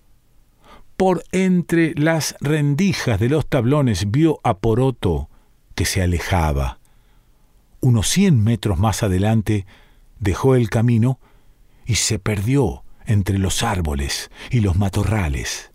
Por 0.96 1.22
entre 1.30 1.92
las 1.96 2.34
rendijas 2.40 3.20
de 3.20 3.28
los 3.28 3.46
tablones 3.46 4.10
vio 4.10 4.40
a 4.42 4.56
Poroto, 4.56 5.28
que 5.74 5.84
se 5.84 6.00
alejaba. 6.00 6.78
Unos 7.80 8.08
cien 8.08 8.42
metros 8.42 8.78
más 8.78 9.02
adelante 9.02 9.66
dejó 10.18 10.54
el 10.54 10.70
camino 10.70 11.20
y 11.84 11.96
se 11.96 12.18
perdió 12.18 12.84
entre 13.04 13.36
los 13.36 13.62
árboles 13.62 14.30
y 14.50 14.60
los 14.60 14.76
matorrales. 14.76 15.72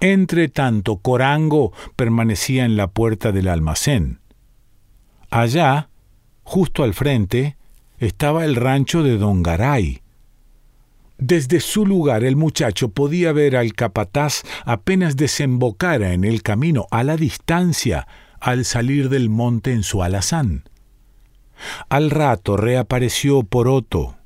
Entre 0.00 0.48
tanto, 0.48 0.96
Corango 0.96 1.72
permanecía 1.94 2.64
en 2.64 2.76
la 2.76 2.88
puerta 2.88 3.32
del 3.32 3.48
almacén. 3.48 4.20
Allá, 5.30 5.90
justo 6.42 6.82
al 6.82 6.94
frente, 6.94 7.56
estaba 7.98 8.46
el 8.46 8.56
rancho 8.56 9.02
de 9.02 9.18
Don 9.18 9.42
Garay. 9.42 10.00
Desde 11.18 11.60
su 11.60 11.84
lugar 11.84 12.24
el 12.24 12.34
muchacho 12.34 12.88
podía 12.88 13.32
ver 13.32 13.54
al 13.54 13.74
capataz 13.74 14.42
apenas 14.64 15.16
desembocara 15.16 16.14
en 16.14 16.24
el 16.24 16.42
camino 16.42 16.86
a 16.90 17.04
la 17.04 17.18
distancia 17.18 18.08
al 18.40 18.64
salir 18.64 19.10
del 19.10 19.28
monte 19.28 19.72
en 19.72 19.82
su 19.82 20.02
alazán. 20.02 20.64
Al 21.90 22.10
rato 22.10 22.56
reapareció 22.56 23.42
Poroto, 23.42 24.16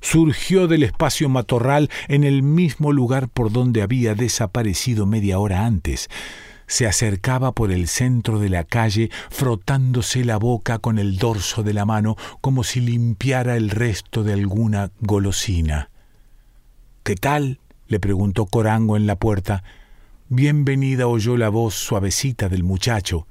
surgió 0.00 0.68
del 0.68 0.82
espacio 0.82 1.28
matorral 1.28 1.90
en 2.08 2.24
el 2.24 2.42
mismo 2.42 2.92
lugar 2.92 3.28
por 3.28 3.52
donde 3.52 3.82
había 3.82 4.14
desaparecido 4.14 5.06
media 5.06 5.38
hora 5.38 5.66
antes. 5.66 6.08
se 6.66 6.86
acercaba 6.86 7.52
por 7.52 7.72
el 7.72 7.88
centro 7.88 8.38
de 8.38 8.50
la 8.50 8.62
calle 8.62 9.10
frotándose 9.30 10.22
la 10.22 10.36
boca 10.36 10.78
con 10.78 10.98
el 10.98 11.16
dorso 11.16 11.62
de 11.62 11.72
la 11.72 11.86
mano 11.86 12.16
como 12.42 12.62
si 12.62 12.80
limpiara 12.80 13.56
el 13.56 13.70
resto 13.70 14.22
de 14.22 14.34
alguna 14.34 14.90
golosina. 15.00 15.90
¿Qué 17.04 17.14
tal? 17.14 17.58
le 17.86 17.98
preguntó 18.00 18.44
Corango 18.44 18.98
en 18.98 19.06
la 19.06 19.16
puerta. 19.16 19.64
Bienvenida 20.28 21.06
oyó 21.06 21.38
la 21.38 21.48
voz 21.48 21.74
suavecita 21.74 22.50
del 22.50 22.64
muchacho. 22.64 23.26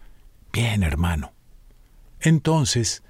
Bien, 0.51 0.81
hermano. 0.81 1.31
Entonces 2.19 3.03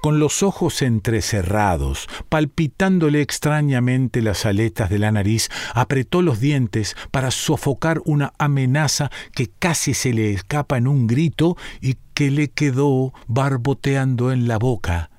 con 0.00 0.18
los 0.18 0.42
ojos 0.42 0.82
entrecerrados, 0.82 2.08
palpitándole 2.28 3.20
extrañamente 3.20 4.22
las 4.22 4.46
aletas 4.46 4.90
de 4.90 4.98
la 4.98 5.12
nariz, 5.12 5.48
apretó 5.74 6.22
los 6.22 6.40
dientes 6.40 6.96
para 7.10 7.30
sofocar 7.30 8.00
una 8.04 8.32
amenaza 8.38 9.10
que 9.32 9.48
casi 9.58 9.94
se 9.94 10.12
le 10.12 10.32
escapa 10.32 10.76
en 10.76 10.88
un 10.88 11.06
grito 11.06 11.56
y 11.80 11.96
que 12.14 12.30
le 12.30 12.48
quedó 12.48 13.12
barboteando 13.26 14.32
en 14.32 14.48
la 14.48 14.58
boca. 14.58 15.10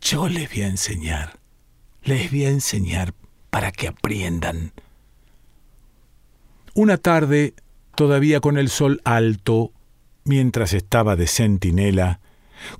Yo 0.00 0.28
les 0.28 0.50
voy 0.50 0.62
a 0.62 0.68
enseñar, 0.68 1.38
les 2.02 2.30
voy 2.30 2.44
a 2.44 2.50
enseñar 2.50 3.14
para 3.50 3.70
que 3.70 3.88
aprendan. 3.88 4.72
Una 6.74 6.96
tarde, 6.96 7.54
todavía 7.94 8.40
con 8.40 8.56
el 8.56 8.68
sol 8.70 9.00
alto, 9.04 9.72
mientras 10.24 10.72
estaba 10.72 11.16
de 11.16 11.26
centinela, 11.26 12.20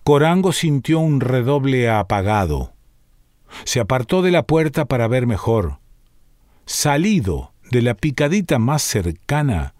Corango 0.04 0.52
sintió 0.52 1.00
un 1.00 1.20
redoble 1.20 1.90
apagado. 1.90 2.72
Se 3.64 3.80
apartó 3.80 4.22
de 4.22 4.30
la 4.30 4.44
puerta 4.44 4.86
para 4.86 5.08
ver 5.08 5.26
mejor. 5.26 5.78
Salido 6.66 7.52
de 7.70 7.82
la 7.82 7.94
picadita 7.94 8.58
más 8.58 8.82
cercana, 8.82 9.74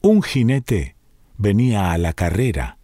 un 0.00 0.22
jinete 0.22 0.96
venía 1.36 1.92
a 1.92 1.98
la 1.98 2.12
carrera. 2.12 2.78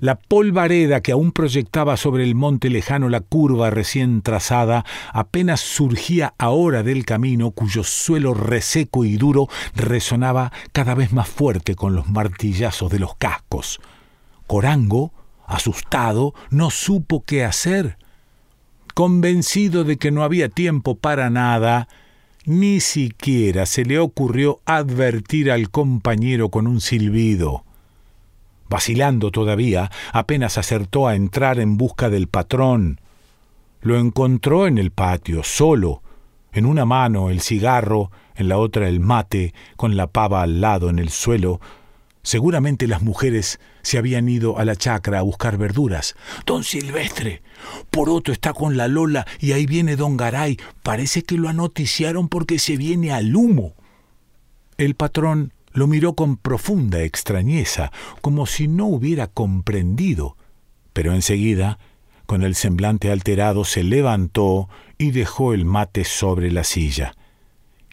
La 0.00 0.16
polvareda 0.16 1.00
que 1.00 1.12
aún 1.12 1.32
proyectaba 1.32 1.96
sobre 1.96 2.24
el 2.24 2.34
monte 2.34 2.68
lejano 2.70 3.08
la 3.08 3.20
curva 3.20 3.70
recién 3.70 4.22
trazada 4.22 4.84
apenas 5.12 5.60
surgía 5.60 6.34
ahora 6.38 6.82
del 6.82 7.04
camino 7.04 7.52
cuyo 7.52 7.84
suelo 7.84 8.34
reseco 8.34 9.04
y 9.04 9.16
duro 9.16 9.48
resonaba 9.74 10.52
cada 10.72 10.94
vez 10.94 11.12
más 11.12 11.28
fuerte 11.28 11.74
con 11.74 11.94
los 11.94 12.08
martillazos 12.08 12.90
de 12.90 12.98
los 12.98 13.16
cascos. 13.16 13.80
Corango 14.46 15.12
Asustado, 15.46 16.34
no 16.50 16.70
supo 16.70 17.24
qué 17.24 17.44
hacer. 17.44 17.98
Convencido 18.94 19.84
de 19.84 19.96
que 19.96 20.10
no 20.10 20.22
había 20.22 20.48
tiempo 20.48 20.96
para 20.96 21.30
nada, 21.30 21.88
ni 22.44 22.80
siquiera 22.80 23.66
se 23.66 23.84
le 23.84 23.98
ocurrió 23.98 24.60
advertir 24.66 25.50
al 25.50 25.70
compañero 25.70 26.50
con 26.50 26.66
un 26.66 26.80
silbido. 26.80 27.64
Vacilando 28.68 29.30
todavía, 29.30 29.90
apenas 30.12 30.58
acertó 30.58 31.06
a 31.06 31.14
entrar 31.14 31.58
en 31.60 31.76
busca 31.76 32.08
del 32.08 32.26
patrón. 32.26 33.00
Lo 33.82 33.98
encontró 33.98 34.66
en 34.66 34.78
el 34.78 34.90
patio, 34.90 35.42
solo, 35.42 36.02
en 36.52 36.66
una 36.66 36.84
mano 36.84 37.30
el 37.30 37.40
cigarro, 37.40 38.10
en 38.34 38.48
la 38.48 38.58
otra 38.58 38.88
el 38.88 39.00
mate, 39.00 39.54
con 39.76 39.96
la 39.96 40.06
pava 40.06 40.42
al 40.42 40.60
lado 40.60 40.88
en 40.90 40.98
el 40.98 41.10
suelo, 41.10 41.60
Seguramente 42.22 42.86
las 42.86 43.02
mujeres 43.02 43.58
se 43.82 43.98
habían 43.98 44.28
ido 44.28 44.58
a 44.58 44.64
la 44.64 44.76
chacra 44.76 45.18
a 45.18 45.22
buscar 45.22 45.58
verduras. 45.58 46.14
Don 46.46 46.62
Silvestre, 46.62 47.42
Poroto 47.90 48.30
está 48.30 48.52
con 48.52 48.76
la 48.76 48.86
Lola 48.86 49.26
y 49.40 49.52
ahí 49.52 49.66
viene 49.66 49.96
don 49.96 50.16
Garay. 50.16 50.56
Parece 50.84 51.22
que 51.22 51.36
lo 51.36 51.48
anoticiaron 51.48 52.28
porque 52.28 52.60
se 52.60 52.76
viene 52.76 53.12
al 53.12 53.34
humo. 53.34 53.74
El 54.78 54.94
patrón 54.94 55.52
lo 55.72 55.86
miró 55.88 56.14
con 56.14 56.36
profunda 56.36 57.02
extrañeza, 57.02 57.90
como 58.20 58.46
si 58.46 58.68
no 58.68 58.86
hubiera 58.86 59.26
comprendido, 59.26 60.36
pero 60.92 61.14
enseguida, 61.14 61.78
con 62.26 62.42
el 62.42 62.54
semblante 62.54 63.10
alterado, 63.10 63.64
se 63.64 63.82
levantó 63.82 64.68
y 64.96 65.10
dejó 65.10 65.54
el 65.54 65.64
mate 65.64 66.04
sobre 66.04 66.52
la 66.52 66.62
silla. 66.62 67.14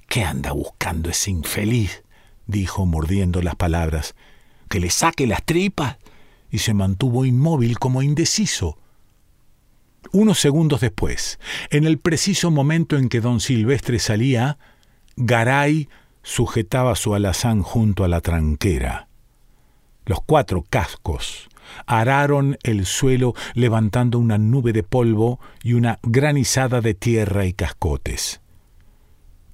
¿Qué 0.08 0.24
anda 0.24 0.52
buscando 0.52 1.10
ese 1.10 1.32
infeliz? 1.32 2.04
Dijo 2.50 2.86
mordiendo 2.86 3.42
las 3.42 3.56
palabras, 3.56 4.16
que 4.70 4.80
le 4.80 4.90
saque 4.90 5.28
las 5.28 5.46
tripas, 5.46 5.98
y 6.52 6.58
se 6.58 6.74
mantuvo 6.74 7.26
inmóvil 7.26 7.78
como 7.78 8.02
indeciso. 8.02 8.78
Unos 10.12 10.40
segundos 10.40 10.82
después, 10.82 11.40
en 11.70 11.86
el 11.86 12.00
preciso 12.00 12.50
momento 12.50 12.98
en 12.98 13.08
que 13.08 13.22
don 13.22 13.40
Silvestre 13.40 14.00
salía, 14.00 14.58
Garay 15.16 15.90
sujetaba 16.24 16.96
su 16.96 17.14
alazán 17.14 17.62
junto 17.62 18.04
a 18.04 18.08
la 18.08 18.22
tranquera. 18.22 19.08
Los 20.06 20.22
cuatro 20.26 20.66
cascos 20.68 21.50
araron 21.86 22.58
el 22.64 22.88
suelo 22.88 23.36
levantando 23.54 24.18
una 24.18 24.40
nube 24.40 24.74
de 24.74 24.82
polvo 24.82 25.40
y 25.62 25.74
una 25.74 26.00
granizada 26.02 26.82
de 26.82 26.96
tierra 26.96 27.46
y 27.46 27.54
cascotes. 27.54 28.42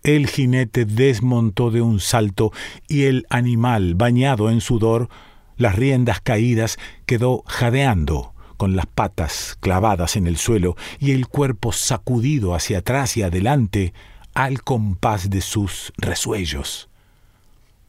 El 0.06 0.28
jinete 0.28 0.86
desmontó 0.86 1.72
de 1.72 1.82
un 1.82 2.00
salto 2.00 2.52
y 2.88 3.06
el 3.06 3.26
animal, 3.32 3.96
bañado 3.96 4.52
en 4.52 4.62
sudor, 4.62 5.10
las 5.58 5.74
riendas 5.76 6.22
caídas, 6.22 6.78
quedó 7.08 7.41
jadeando, 7.48 8.36
con 8.56 8.76
las 8.76 8.86
patas 8.86 9.58
clavadas 9.62 10.15
en 10.15 10.28
el 10.28 10.38
suelo 10.38 10.76
y 11.00 11.10
el 11.10 11.28
cuerpo 11.28 11.72
sacudido 11.72 12.54
hacia 12.54 12.78
atrás 12.78 13.18
y 13.18 13.24
adelante 13.24 13.96
al 14.36 14.62
compás 14.62 15.32
de 15.32 15.41
sus 15.41 15.91
resuellos. 15.98 16.88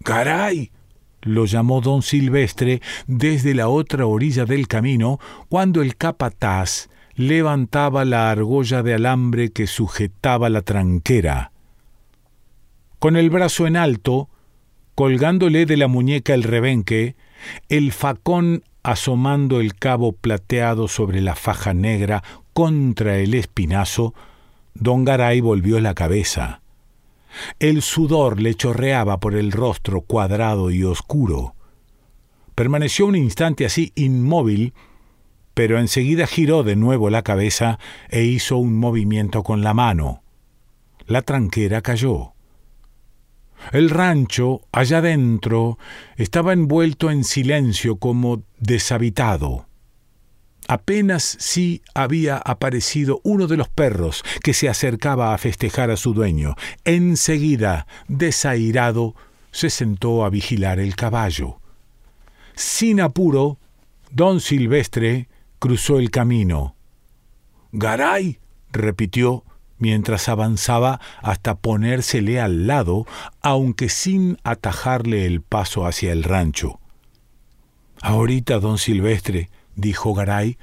¡Caray! 0.02 0.70
lo 1.20 1.44
llamó 1.44 1.82
don 1.82 2.00
Silvestre 2.00 2.80
desde 3.06 3.54
la 3.54 3.68
otra 3.68 4.06
orilla 4.06 4.46
del 4.46 4.68
camino, 4.68 5.20
cuando 5.50 5.82
el 5.82 5.96
capataz 5.96 6.88
levantaba 7.14 8.06
la 8.06 8.30
argolla 8.30 8.82
de 8.82 8.94
alambre 8.94 9.50
que 9.50 9.66
sujetaba 9.66 10.48
la 10.48 10.62
tranquera 10.62 11.52
con 12.98 13.16
el 13.16 13.30
brazo 13.30 13.66
en 13.66 13.76
alto, 13.76 14.28
colgándole 14.94 15.66
de 15.66 15.76
la 15.76 15.88
muñeca 15.88 16.34
el 16.34 16.42
rebenque, 16.42 17.16
el 17.68 17.92
facón 17.92 18.64
asomando 18.82 19.60
el 19.60 19.74
cabo 19.74 20.12
plateado 20.12 20.88
sobre 20.88 21.20
la 21.20 21.34
faja 21.34 21.74
negra 21.74 22.22
contra 22.52 23.18
el 23.18 23.34
espinazo, 23.34 24.14
don 24.74 25.04
Garay 25.04 25.40
volvió 25.40 25.80
la 25.80 25.94
cabeza. 25.94 26.62
El 27.58 27.82
sudor 27.82 28.40
le 28.40 28.54
chorreaba 28.54 29.18
por 29.18 29.34
el 29.34 29.52
rostro 29.52 30.02
cuadrado 30.02 30.70
y 30.70 30.84
oscuro. 30.84 31.54
Permaneció 32.54 33.06
un 33.06 33.16
instante 33.16 33.66
así 33.66 33.92
inmóvil, 33.94 34.72
pero 35.52 35.78
enseguida 35.78 36.26
giró 36.26 36.62
de 36.62 36.76
nuevo 36.76 37.10
la 37.10 37.22
cabeza 37.22 37.78
e 38.08 38.24
hizo 38.24 38.56
un 38.56 38.78
movimiento 38.78 39.42
con 39.42 39.62
la 39.62 39.74
mano. 39.74 40.22
La 41.06 41.22
tranquera 41.22 41.82
cayó. 41.82 42.35
El 43.72 43.90
rancho, 43.90 44.60
allá 44.72 45.00
dentro, 45.00 45.78
estaba 46.16 46.52
envuelto 46.52 47.10
en 47.10 47.24
silencio 47.24 47.96
como 47.96 48.42
deshabitado. 48.58 49.66
Apenas 50.68 51.36
sí 51.38 51.82
había 51.94 52.38
aparecido 52.38 53.20
uno 53.22 53.46
de 53.46 53.56
los 53.56 53.68
perros 53.68 54.24
que 54.42 54.52
se 54.52 54.68
acercaba 54.68 55.32
a 55.32 55.38
festejar 55.38 55.90
a 55.90 55.96
su 55.96 56.12
dueño. 56.12 56.56
Enseguida, 56.84 57.86
desairado, 58.08 59.14
se 59.52 59.70
sentó 59.70 60.24
a 60.24 60.30
vigilar 60.30 60.80
el 60.80 60.96
caballo. 60.96 61.60
Sin 62.54 63.00
apuro, 63.00 63.58
don 64.10 64.40
Silvestre 64.40 65.28
cruzó 65.58 65.98
el 65.98 66.10
camino. 66.10 66.74
Garay, 67.72 68.40
repitió, 68.72 69.44
mientras 69.78 70.28
avanzaba 70.28 71.00
hasta 71.22 71.56
ponérsele 71.56 72.40
al 72.40 72.66
lado, 72.66 73.06
aunque 73.42 73.88
sin 73.88 74.38
atajarle 74.44 75.26
el 75.26 75.42
paso 75.42 75.86
hacia 75.86 76.12
el 76.12 76.22
rancho. 76.22 76.80
Ahorita, 78.02 78.58
don 78.60 78.78
Silvestre, 78.78 79.50
dijo 79.74 80.14
Garay, 80.14 80.58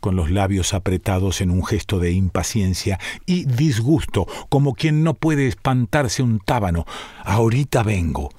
con 0.00 0.16
los 0.16 0.30
labios 0.30 0.74
apretados 0.74 1.40
en 1.40 1.50
un 1.50 1.64
gesto 1.64 1.98
de 1.98 2.12
impaciencia 2.12 2.98
y 3.26 3.44
disgusto, 3.44 4.26
como 4.48 4.74
quien 4.74 5.02
no 5.02 5.14
puede 5.14 5.48
espantarse 5.48 6.22
un 6.22 6.38
tábano. 6.38 6.86
Ahorita 7.24 7.82
vengo. 7.82 8.30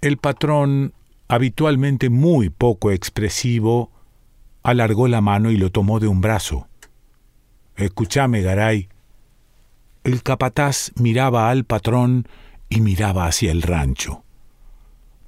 El 0.00 0.16
patrón, 0.16 0.92
habitualmente 1.28 2.10
muy 2.10 2.50
poco 2.50 2.90
expresivo, 2.90 3.90
alargó 4.62 5.08
la 5.08 5.20
mano 5.20 5.50
y 5.50 5.56
lo 5.56 5.70
tomó 5.70 6.00
de 6.00 6.08
un 6.08 6.20
brazo. 6.20 6.66
Escúchame, 7.76 8.42
Garay, 8.42 8.88
el 10.04 10.22
capataz 10.22 10.92
miraba 10.96 11.50
al 11.50 11.64
patrón 11.64 12.26
y 12.68 12.80
miraba 12.80 13.26
hacia 13.26 13.50
el 13.52 13.62
rancho. 13.62 14.22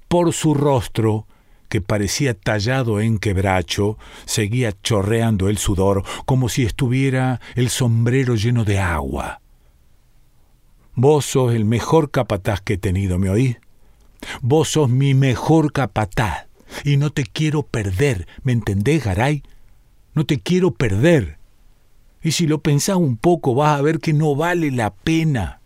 Por 0.08 0.32
su 0.32 0.54
rostro, 0.54 1.26
que 1.68 1.80
parecía 1.80 2.34
tallado 2.34 3.00
en 3.00 3.18
quebracho, 3.18 3.96
seguía 4.26 4.74
chorreando 4.82 5.48
el 5.48 5.58
sudor 5.58 6.04
como 6.26 6.48
si 6.48 6.64
estuviera 6.64 7.40
el 7.54 7.70
sombrero 7.70 8.34
lleno 8.34 8.64
de 8.64 8.78
agua. 8.78 9.40
Vos 10.94 11.24
sos 11.24 11.54
el 11.54 11.64
mejor 11.64 12.10
capataz 12.10 12.60
que 12.60 12.74
he 12.74 12.78
tenido, 12.78 13.18
¿me 13.18 13.30
oí? 13.30 13.56
Vos 14.42 14.68
sos 14.68 14.90
mi 14.90 15.14
mejor 15.14 15.72
capataz 15.72 16.46
y 16.84 16.98
no 16.98 17.10
te 17.10 17.24
quiero 17.24 17.62
perder, 17.62 18.26
¿me 18.42 18.52
entendés, 18.52 19.04
Garay? 19.04 19.42
No 20.14 20.26
te 20.26 20.40
quiero 20.40 20.72
perder. 20.72 21.38
Y 22.22 22.32
si 22.32 22.46
lo 22.46 22.60
pensás 22.60 22.96
un 22.96 23.16
poco 23.16 23.54
vas 23.54 23.78
a 23.78 23.82
ver 23.82 23.98
que 23.98 24.12
no 24.12 24.36
vale 24.36 24.70
la 24.70 24.94
pena. 24.94 25.60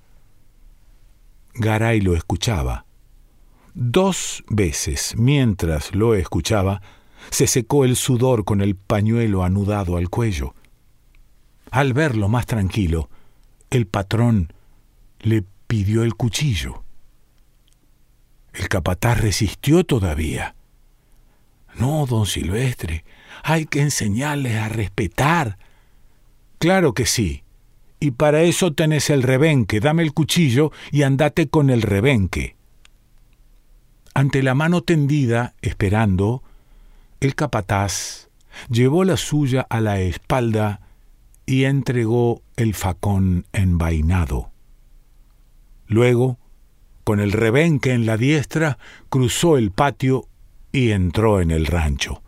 Garay 1.55 2.01
lo 2.01 2.15
escuchaba. 2.15 2.87
Dos 3.75 4.43
veces, 4.49 5.15
mientras 5.17 5.95
lo 5.95 6.15
escuchaba, 6.15 6.81
se 7.31 7.47
secó 7.47 7.85
el 7.85 7.97
sudor 7.97 8.45
con 8.45 8.61
el 8.61 8.75
pañuelo 8.75 9.43
anudado 9.45 9.97
al 9.97 10.09
cuello. 10.09 10.55
Al 11.71 11.93
verlo 11.93 12.29
más 12.29 12.47
tranquilo, 12.47 13.11
el 13.71 13.87
patrón 13.87 14.53
le 15.21 15.45
pidió 15.67 16.05
el 16.05 16.15
cuchillo. 16.15 16.85
El 18.55 18.69
capataz 18.69 19.21
resistió 19.21 19.85
todavía. 19.85 20.55
No, 21.79 22.07
don 22.07 22.25
Silvestre, 22.25 23.05
hay 23.43 23.67
que 23.67 23.83
enseñarles 23.83 24.57
a 24.57 24.69
respetar. 24.69 25.59
Claro 26.59 26.95
que 26.95 27.07
sí. 27.07 27.43
Y 28.01 28.13
para 28.13 28.43
eso 28.43 28.73
tenés 28.73 29.11
el 29.11 29.23
rebenque. 29.23 29.81
Dame 29.81 30.03
el 30.03 30.13
cuchillo 30.13 30.73
y 30.91 31.03
andate 31.03 31.49
con 31.49 31.71
el 31.71 31.83
rebenque. 31.83 32.57
Ante 34.15 34.43
la 34.43 34.55
mano 34.55 34.83
tendida, 34.83 35.55
esperando, 35.61 36.43
el 37.21 37.35
capataz 37.35 38.29
llevó 38.71 39.05
la 39.05 39.17
suya 39.17 39.67
a 39.69 39.81
la 39.81 40.01
espalda 40.01 40.81
y 41.45 41.65
entregó 41.65 42.43
el 42.57 42.75
facón 42.75 43.47
envainado. 43.53 44.51
Luego, 45.87 46.39
con 47.05 47.21
el 47.21 47.33
rebenque 47.33 47.93
en 47.93 48.07
la 48.07 48.17
diestra, 48.17 48.79
cruzó 49.09 49.59
el 49.59 49.71
patio 49.71 50.29
y 50.73 50.91
entró 50.91 51.41
en 51.41 51.51
el 51.51 51.67
rancho. 51.67 52.23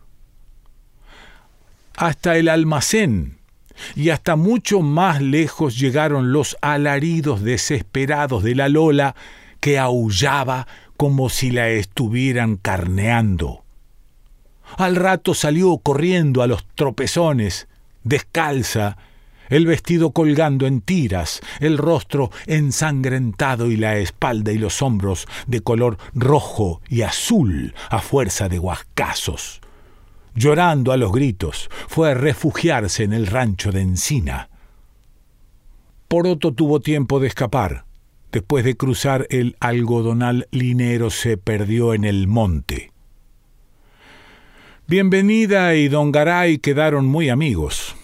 Hasta 1.97 2.37
el 2.37 2.47
almacén 2.47 3.38
y 3.95 4.09
hasta 4.09 4.35
mucho 4.35 4.81
más 4.81 5.21
lejos 5.21 5.79
llegaron 5.79 6.31
los 6.31 6.57
alaridos 6.61 7.41
desesperados 7.43 8.43
de 8.43 8.55
la 8.55 8.69
Lola 8.69 9.15
que 9.59 9.77
aullaba 9.79 10.67
como 10.97 11.29
si 11.29 11.51
la 11.51 11.69
estuvieran 11.69 12.57
carneando. 12.57 13.63
Al 14.77 14.95
rato 14.95 15.33
salió 15.33 15.77
corriendo 15.77 16.41
a 16.41 16.47
los 16.47 16.65
tropezones, 16.75 17.67
descalza, 18.03 18.97
el 19.49 19.65
vestido 19.65 20.11
colgando 20.11 20.67
en 20.67 20.81
tiras, 20.81 21.41
el 21.59 21.77
rostro 21.77 22.31
ensangrentado 22.45 23.71
y 23.71 23.77
la 23.77 23.97
espalda 23.97 24.51
y 24.51 24.57
los 24.57 24.81
hombros 24.81 25.27
de 25.47 25.61
color 25.61 25.97
rojo 26.13 26.81
y 26.87 27.01
azul 27.01 27.73
a 27.89 27.99
fuerza 27.99 28.47
de 28.47 28.59
huascazos. 28.59 29.58
Llorando 30.35 30.91
a 30.91 30.97
los 30.97 31.11
gritos, 31.11 31.69
fue 31.87 32.11
a 32.11 32.13
refugiarse 32.13 33.03
en 33.03 33.13
el 33.13 33.27
rancho 33.27 33.71
de 33.71 33.81
Encina. 33.81 34.49
Poroto 36.07 36.53
tuvo 36.53 36.79
tiempo 36.79 37.19
de 37.19 37.27
escapar. 37.27 37.85
Después 38.31 38.63
de 38.63 38.77
cruzar 38.77 39.25
el 39.29 39.55
algodonal 39.59 40.47
linero 40.51 41.09
se 41.09 41.37
perdió 41.37 41.93
en 41.93 42.03
el 42.03 42.27
monte. 42.27 42.91
Bienvenida 44.87 45.75
y 45.75 45.87
don 45.87 46.11
Garay 46.11 46.57
quedaron 46.57 47.05
muy 47.05 47.29
amigos. 47.29 47.95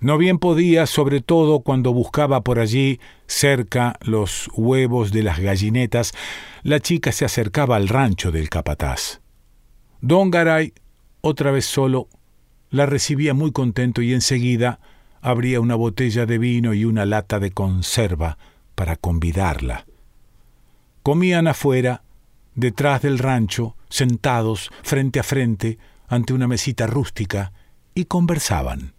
No 0.00 0.18
bien 0.18 0.38
podía, 0.38 0.86
sobre 0.86 1.20
todo 1.20 1.60
cuando 1.60 1.92
buscaba 1.92 2.42
por 2.42 2.58
allí, 2.58 3.00
cerca, 3.26 3.96
los 4.02 4.50
huevos 4.54 5.10
de 5.10 5.22
las 5.22 5.38
gallinetas, 5.38 6.12
la 6.62 6.80
chica 6.80 7.12
se 7.12 7.24
acercaba 7.24 7.76
al 7.76 7.88
rancho 7.88 8.30
del 8.30 8.48
capataz. 8.48 9.20
Don 10.00 10.30
Garay, 10.30 10.72
otra 11.26 11.50
vez 11.50 11.66
solo, 11.66 12.08
la 12.70 12.86
recibía 12.86 13.34
muy 13.34 13.52
contento 13.52 14.02
y 14.02 14.14
enseguida 14.14 14.80
abría 15.20 15.60
una 15.60 15.74
botella 15.74 16.24
de 16.24 16.38
vino 16.38 16.72
y 16.72 16.84
una 16.84 17.04
lata 17.04 17.40
de 17.40 17.50
conserva 17.50 18.38
para 18.74 18.96
convidarla. 18.96 19.86
Comían 21.02 21.48
afuera, 21.48 22.02
detrás 22.54 23.02
del 23.02 23.18
rancho, 23.18 23.76
sentados 23.88 24.70
frente 24.82 25.20
a 25.20 25.22
frente 25.22 25.78
ante 26.08 26.32
una 26.32 26.46
mesita 26.46 26.86
rústica, 26.86 27.52
y 27.94 28.04
conversaban. 28.04 28.94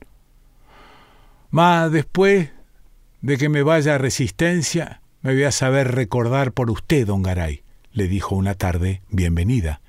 Mas 1.49 1.91
después 1.91 2.51
de 3.21 3.37
que 3.37 3.47
me 3.47 3.63
vaya 3.63 3.95
a 3.95 3.97
Resistencia, 3.99 5.01
me 5.21 5.33
voy 5.33 5.43
a 5.43 5.51
saber 5.51 5.93
recordar 5.93 6.51
por 6.51 6.71
usted, 6.71 7.07
don 7.07 7.23
Garay, 7.23 7.63
le 7.91 8.07
dijo 8.07 8.35
una 8.35 8.55
tarde, 8.55 9.01
bienvenida. 9.09 9.81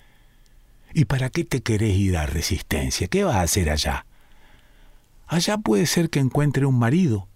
¿Y 0.94 1.04
para 1.04 1.30
qué 1.30 1.44
te 1.44 1.62
querés 1.62 1.96
ir 1.96 2.16
a 2.16 2.26
Resistencia? 2.26 3.08
¿Qué 3.08 3.24
vas 3.24 3.36
a 3.36 3.42
hacer 3.42 3.70
allá? 3.70 4.06
Allá 5.26 5.58
puede 5.58 5.86
ser 5.86 6.08
que 6.08 6.20
encuentre 6.20 6.64
un 6.64 6.78
marido. 6.78 7.28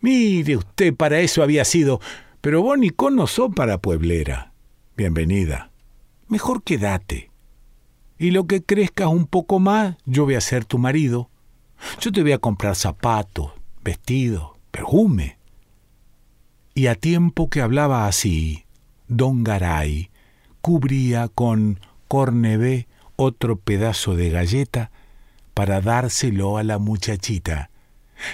Mire 0.00 0.56
usted, 0.56 0.94
para 0.94 1.20
eso 1.20 1.42
había 1.42 1.64
sido. 1.64 2.00
Pero 2.40 2.62
vos 2.62 2.78
ni 2.78 2.90
no 3.12 3.26
para 3.54 3.78
pueblera. 3.78 4.52
Bienvenida. 4.96 5.70
Mejor 6.28 6.62
quédate. 6.62 7.30
Y 8.18 8.30
lo 8.30 8.46
que 8.46 8.62
crezcas 8.62 9.08
un 9.08 9.26
poco 9.26 9.58
más, 9.58 9.96
yo 10.04 10.24
voy 10.24 10.34
a 10.34 10.40
ser 10.40 10.64
tu 10.64 10.78
marido. 10.78 11.30
Yo 12.00 12.12
te 12.12 12.22
voy 12.22 12.32
a 12.32 12.38
comprar 12.38 12.76
zapatos, 12.76 13.50
vestidos, 13.82 14.52
perfume. 14.70 15.38
Y 16.74 16.86
a 16.86 16.94
tiempo 16.94 17.50
que 17.50 17.60
hablaba 17.60 18.06
así, 18.06 18.64
don 19.08 19.42
Garay 19.42 20.10
cubría 20.60 21.28
con 21.28 21.80
cornebé 22.14 22.86
otro 23.16 23.56
pedazo 23.56 24.14
de 24.14 24.30
galleta 24.30 24.92
para 25.52 25.80
dárselo 25.80 26.58
a 26.58 26.62
la 26.62 26.78
muchachita, 26.78 27.70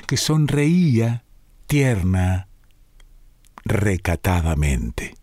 que 0.06 0.18
sonreía 0.18 1.24
tierna, 1.66 2.46
recatadamente. 3.64 5.14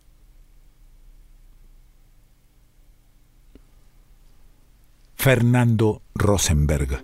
Fernando 5.13 6.01
Rosenberg 6.15 7.03